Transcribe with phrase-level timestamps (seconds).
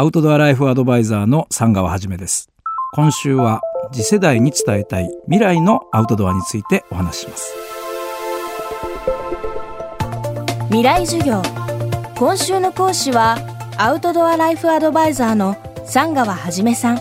[0.00, 2.48] アウトドアライフアドバイザーの三川はじめです。
[2.94, 3.60] 今週は
[3.92, 7.54] 次世代に伝えたい未来のアウトドアについてお話しします。
[10.68, 11.42] 未来授業。
[12.16, 13.36] 今週の講師は
[13.76, 17.00] アウトドアライフアドバイザーの三川はじめさん。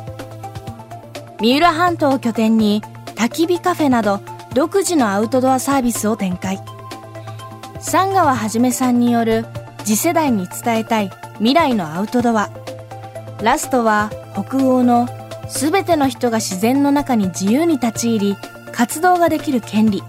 [1.40, 2.84] 三浦半島を拠点に
[3.16, 4.20] 焚き火カフェなど
[4.54, 6.60] 独自のアウトドアサービスを展開。
[7.80, 9.46] 三川はじめさんによる
[9.86, 12.50] 次世代に伝えたい未来のアウトドア。
[13.42, 15.08] ラストは北欧の
[15.48, 18.38] すべての人が自然の中に自由に立ち入り
[18.72, 20.04] 活動ができる権利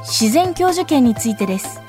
[0.00, 1.80] 自然享受権についてです。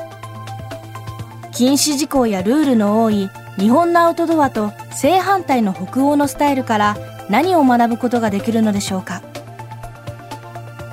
[1.54, 6.98] 禁止事項やルールの多い日本のアウトドアと正反対の北欧のスタイルから
[7.30, 9.22] 何を学ぶことができるのでしょうか。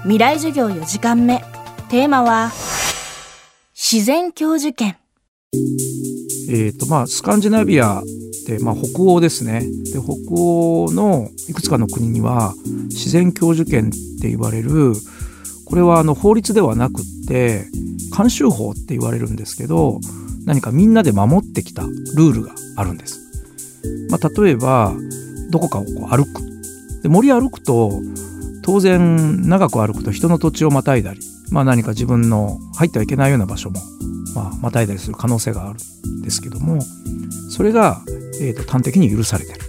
[0.03, 1.43] 未来授業4時間目。
[1.89, 2.51] テーマは
[3.75, 4.97] 自然享受権。
[6.51, 8.03] えーとまあ、スカンジナビア
[8.45, 12.55] って、まあ、北欧ですねで北欧のいくつかの国には
[12.89, 14.93] 自然享受権って言われる
[15.65, 17.67] これはあの法律ではなくって
[18.13, 19.99] 慣習法って言われるんですけど
[20.45, 23.21] 何かみんなで守ってきたルールがあるんです。
[24.11, 24.95] まあ、例えば
[25.51, 26.43] どこかをこう歩く
[27.03, 27.93] で森歩くと
[28.63, 33.81] 当然長く歩くと人の土地をまたいだり、まあ、何か自分の入ってはいけないような場所も、
[34.35, 35.79] まあ、またいだりする可能性がある
[36.11, 36.79] んですけども
[37.51, 38.01] それが、
[38.41, 39.61] えーと、端的に許されてる。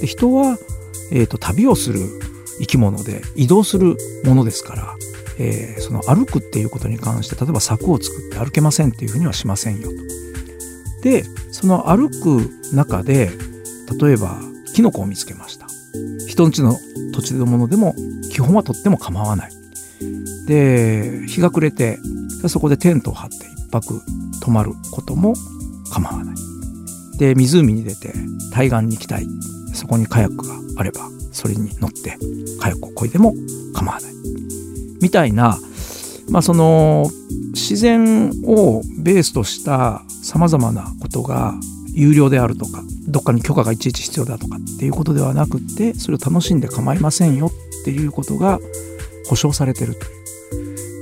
[0.00, 0.58] で人は、
[1.12, 2.00] えーと旅をする
[2.58, 4.96] 生き物で移動するものですから
[5.42, 9.94] えー、その歩くっていうことに関して例えば柵を作って歩けませんっていうふうにはしませんよと。
[11.02, 13.30] でその歩く中で
[14.00, 14.38] 例えば
[14.74, 15.66] キノコを見つけました
[16.28, 16.76] 人んちの
[17.12, 17.94] 土地のものでも
[18.30, 19.50] 基本はとっても構わない
[20.46, 21.98] で日が暮れて
[22.48, 24.02] そこでテントを張って一泊
[24.42, 25.32] 泊まることも
[25.90, 26.36] 構わない
[27.20, 28.14] で湖に出て
[28.50, 29.26] 対岸に行きたい。
[29.74, 32.18] そこにカヤックがあればそれに乗って
[32.60, 33.34] カヤックを漕いでも
[33.74, 34.12] 構わない。
[35.00, 35.58] みたいな、
[36.30, 37.06] まあ、その
[37.52, 41.54] 自然をベースとしたさまざまなことが
[41.92, 47.50] 有料であるとかどっかに許可がいちいち必要だとかっていうことではなくてそれを楽しんで構いませんよっ
[47.84, 48.58] ていうことが
[49.28, 50.00] 保障されてると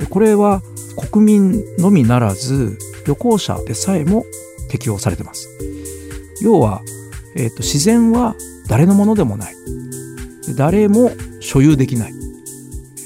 [0.00, 0.62] でこれは
[1.10, 4.24] 国民のみならず旅行者でさえも
[4.68, 5.77] 適用されてます。
[6.42, 6.80] 要は、
[7.36, 8.34] えーと、自然は
[8.68, 9.54] 誰のものでもない。
[10.56, 11.10] 誰も
[11.40, 12.12] 所有できない。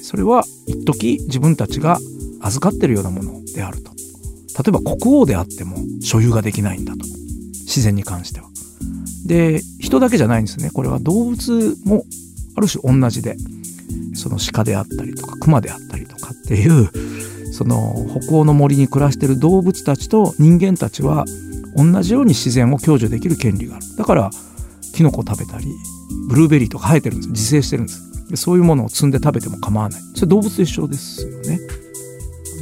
[0.03, 1.99] それは一時自分たちが
[2.41, 3.93] 預かってるようなものであると。
[3.93, 7.05] 例えば国王であっても所有ができないんだと。
[7.63, 8.49] 自然に関しては。
[9.25, 10.71] で人だけじゃないんですね。
[10.71, 12.05] これは動物も
[12.57, 13.37] ある種同じで。
[14.15, 16.91] その鹿であったりとか熊であったりとかっていう
[17.53, 21.25] その北欧の森に暮らしてる動物たちと人間たちは
[21.77, 23.97] 同じように自然を享受できる権利がある。
[23.97, 24.31] だから
[24.95, 25.67] キノコ食べたり
[26.29, 27.29] ブルーベリーとか生えてるんです。
[27.31, 28.13] 自生してるんです。
[28.37, 30.01] そういうものを摘んで食べても構わない。
[30.15, 31.61] それ動物と一緒ですよね。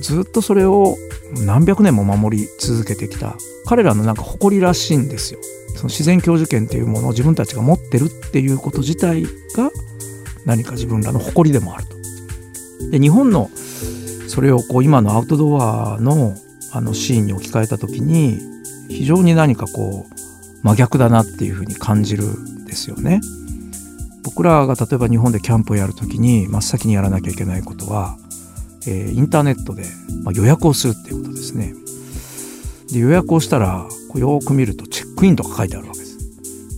[0.02, 0.96] ずっとそれを
[1.44, 5.40] 何百年も守り続けてきた彼らのなんか誇りらしいんですよ。
[5.76, 9.70] その自然教授権っていうものを自分たちが持ってるっていうこと自体が
[10.44, 11.96] 何か自分らの誇りでもあると。
[12.90, 13.50] で日本の
[14.28, 16.34] それをこう今のアウトドアの
[16.72, 18.38] あのシーンに置き換えた時に
[18.90, 23.20] 非常に何かこう真逆だなっていうふうに感じるんですよね。
[24.22, 28.18] 僕らが例えば日本でキャンプをやるときに真っ先にやらなきゃいけないことは、
[28.86, 29.84] えー、インターネットで、
[30.22, 31.74] まあ、予約をするっていうことですね。
[32.92, 36.18] で予約をしたらこうよく見るとチェックインとか書いてあるわけです。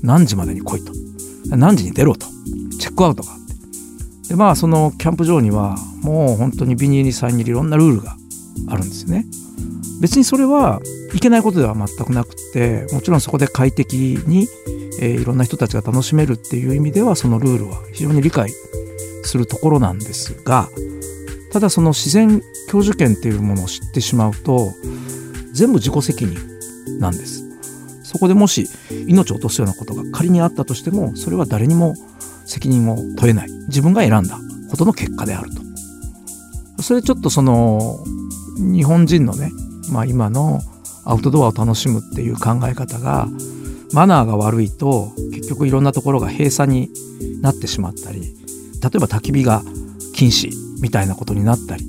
[0.02, 0.92] 何時までに来いと。
[1.48, 2.26] 何時に出ろと。
[2.78, 3.38] チェックアウトがあっ
[4.22, 4.28] て。
[4.28, 8.16] でまあそのキャンプ場にはもう本当にビニール3にいろんなルールが
[8.68, 9.26] あるんですよね。
[10.00, 10.80] 別にそれは
[11.14, 14.48] いけないことでは全くなくてもちろんそこで快適に
[15.00, 18.50] えー、いろんな人たちが楽しめるっていう意味ではそのルールは非常に理解
[19.24, 20.68] するところなんですが
[21.52, 24.72] ただその自然享受権っていうものを知ってしまうと
[25.52, 26.38] 全部自己責任
[26.98, 27.42] なんです。
[28.04, 28.66] そこでもし
[29.06, 31.94] 命を落とすようなことが仮にあったとしてもそれは誰にも
[32.46, 33.50] 責任を問えない。
[33.68, 34.38] 自分が選んだ
[34.70, 35.50] ことの結果である
[36.76, 36.82] と。
[36.82, 38.02] それちょっとその
[38.58, 39.50] 日本人のね、
[39.90, 40.60] まあ、今の
[41.04, 43.28] アウトドアを楽しむっていう考え方が
[43.92, 46.90] マナーが悪いと結局いろんなところが閉鎖に
[47.40, 49.62] なってしまったり例えば焚き火が
[50.14, 50.50] 禁止
[50.80, 51.84] みたいなことになったり、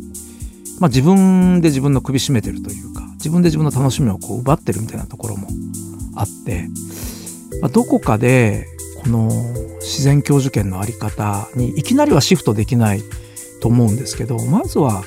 [0.79, 5.47] まあ、自分で自分の首絞めてるというか自分で自分の楽しみをこう奪ってるみたいなところも
[6.15, 6.67] あって、
[7.61, 8.67] まあ、どこかで
[9.01, 9.29] この
[9.81, 13.01] 自然教授権の在り方にいきなりはシフトできない
[13.61, 15.03] と思うんですけどまずは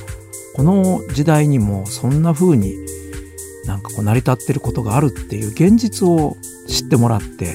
[0.55, 2.75] この時代にもそんな風に
[3.87, 6.37] かこう成り立ってることがあるっていう現実を
[6.69, 7.55] 知ってもらって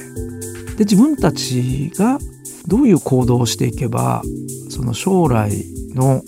[0.76, 2.18] で自分たちが
[2.66, 4.22] どういう行動をしていけば
[4.70, 5.64] その将来
[5.94, 6.22] の、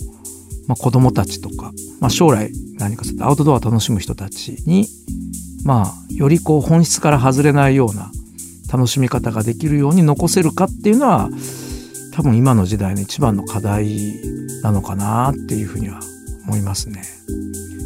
[0.67, 4.87] まあ、子供たちとか、まあ、将来何かアウトドアを楽しむ人たちに
[5.63, 8.11] まあよりこう本質から外れないような
[8.71, 11.29] 楽しみ方ができるように残せるかっていうのは
[12.13, 13.97] 多分今の時代の一番の課題
[14.61, 15.99] なのかなっていうふうには
[16.45, 17.03] 思いますね。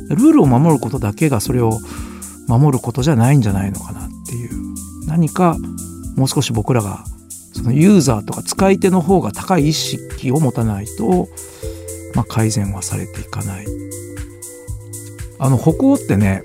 [0.09, 1.79] ルールを守ることだけがそれを
[2.49, 4.51] 守ることじゃないんじゃないのかなっていう
[5.07, 5.57] 何か
[6.17, 7.05] もう少し僕らが
[7.53, 11.27] そのユーザーとか使い手の方が高い意識を持たないと、
[12.15, 13.65] まあ、改善はされていかない。
[15.41, 16.43] あの北欧ってね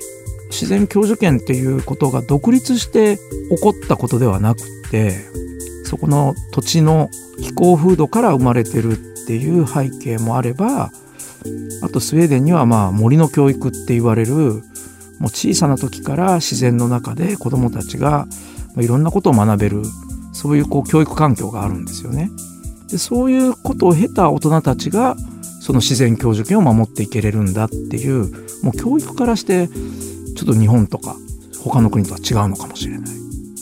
[0.50, 3.18] 自然享受権っていうことが独立して
[3.50, 4.60] 起こったことではなく
[4.90, 5.16] て
[5.84, 7.10] そこの土地の
[7.40, 8.96] 気候風土から生まれてるっ
[9.26, 10.92] ていう背景もあれば
[11.82, 14.62] あとスウェーデンにはまあ森の教育って言われる
[15.20, 18.26] もう小さな時から自然の中で子どもたちが
[18.78, 19.82] いろんなことを学べる
[20.32, 22.30] そういうこう教育環境があるんですよね。
[22.90, 25.16] でそういうことを経た大人たちが
[25.60, 28.30] その自然教授権を守っていけれるんだっていう
[28.62, 31.16] もう教育からしてちょっと日本とか
[31.62, 33.10] 他の国とは違うのかもしれない。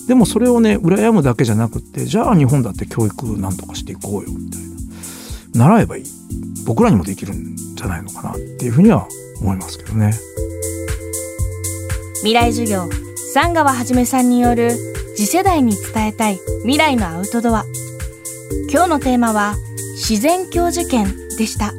[0.08, 4.60] でもそれをね羨むだけじゃなくってじゃあ日本だって教育なんとかしていこうよみたい
[5.54, 6.04] な習えばいい
[6.66, 9.06] 僕らにもできるんじゃないのかなっていうふうには
[9.40, 10.12] 思いますけどね。
[12.22, 12.88] 未来授業。
[13.34, 14.70] 三川はじめさんによる
[15.16, 17.64] 次世代に伝えたい未来のアウトドア。
[18.70, 19.56] 今日のテーマは
[19.96, 21.72] 自然教授権でした。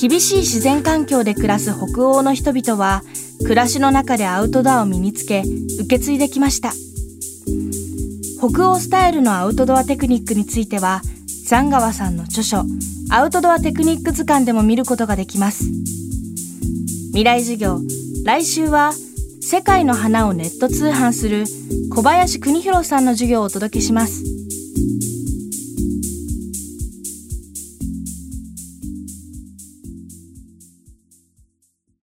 [0.00, 3.04] 厳しい自然環境で暮らす北欧の人々は
[3.44, 5.44] 暮らしの中でアウトドアを身につけ
[5.80, 6.72] 受け継いできました。
[8.40, 11.02] 北欧スタイルのアウトドアテクニックについては
[11.46, 12.64] 残川さんの著書
[13.10, 15.62] アウトドアテクニック図鑑でも見ることができます。
[17.12, 17.78] 未来授業
[18.28, 18.92] 来週は
[19.40, 21.46] 世界の花をネット通販する
[21.90, 24.22] 小林邦弘さんの授業をお届けします。